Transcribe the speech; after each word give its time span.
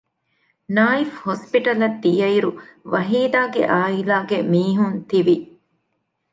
ނާއިފް 0.75 1.17
ހޮސްޕިޓަލަށް 1.25 1.99
ދިޔައިރު 2.03 2.51
ވަހީދާގެ 2.93 3.61
އާއިލާގެ 3.71 4.37
މީހުން 4.51 4.97
ތިވި 5.09 5.35